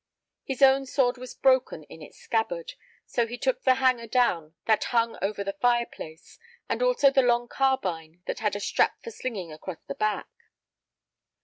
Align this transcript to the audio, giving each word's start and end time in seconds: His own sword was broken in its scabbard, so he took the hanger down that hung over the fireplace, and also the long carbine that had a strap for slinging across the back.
His 0.43 0.63
own 0.63 0.87
sword 0.87 1.19
was 1.19 1.35
broken 1.35 1.83
in 1.83 2.01
its 2.01 2.17
scabbard, 2.17 2.73
so 3.05 3.27
he 3.27 3.37
took 3.37 3.61
the 3.61 3.75
hanger 3.75 4.07
down 4.07 4.55
that 4.65 4.85
hung 4.85 5.15
over 5.21 5.43
the 5.43 5.53
fireplace, 5.61 6.39
and 6.67 6.81
also 6.81 7.11
the 7.11 7.21
long 7.21 7.47
carbine 7.47 8.23
that 8.25 8.39
had 8.39 8.55
a 8.55 8.59
strap 8.59 8.93
for 9.03 9.11
slinging 9.11 9.51
across 9.51 9.83
the 9.87 9.93
back. 9.93 10.27